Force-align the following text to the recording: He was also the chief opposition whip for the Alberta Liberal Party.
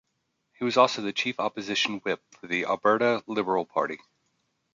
He 0.57 0.63
was 0.65 0.77
also 0.77 1.03
the 1.03 1.13
chief 1.13 1.39
opposition 1.39 1.99
whip 1.99 2.23
for 2.31 2.47
the 2.47 2.65
Alberta 2.65 3.23
Liberal 3.27 3.67
Party. 3.67 3.99